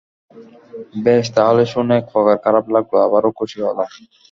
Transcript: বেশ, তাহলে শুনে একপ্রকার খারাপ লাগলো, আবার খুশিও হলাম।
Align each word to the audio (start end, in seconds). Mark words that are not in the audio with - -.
বেশ, 1.05 1.25
তাহলে 1.37 1.63
শুনে 1.73 1.93
একপ্রকার 1.97 2.37
খারাপ 2.45 2.65
লাগলো, 2.75 2.97
আবার 3.07 3.23
খুশিও 3.37 3.67
হলাম। 3.69 3.89